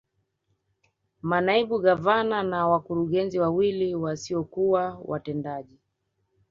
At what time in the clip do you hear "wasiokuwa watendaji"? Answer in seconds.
3.95-5.79